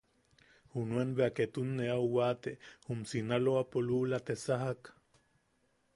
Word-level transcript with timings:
Junam 0.73 1.09
ne 1.09 1.15
bea 1.17 1.29
ketun 1.35 1.69
ne 1.77 1.85
au 1.95 2.05
waate, 2.15 2.51
jum 2.85 2.99
Sinaloapo 3.09 3.77
luula 3.87 4.17
te 4.25 4.33
sajak. 4.45 4.81